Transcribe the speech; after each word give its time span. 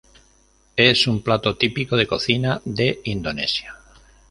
Es 0.77 1.05
un 1.05 1.21
plato 1.21 1.55
típico 1.57 1.95
de 1.95 2.07
cocina 2.07 2.59
de 2.65 3.01
Indonesia. 3.03 3.75